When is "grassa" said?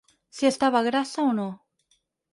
0.89-1.27